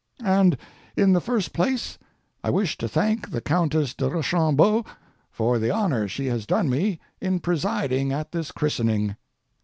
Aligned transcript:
And, 0.25 0.57
in 0.97 1.13
the 1.13 1.21
first 1.21 1.53
place, 1.53 1.99
I 2.43 2.49
wish 2.49 2.75
to 2.79 2.87
thank 2.89 3.29
the 3.29 3.39
Countess 3.39 3.93
de 3.93 4.09
Rochambeau 4.09 4.83
for 5.29 5.59
the 5.59 5.69
honor 5.69 6.07
she 6.07 6.25
has 6.25 6.47
done 6.47 6.71
me 6.71 6.99
in 7.21 7.39
presiding 7.39 8.11
at 8.11 8.31
this 8.31 8.49
christening. 8.51 9.15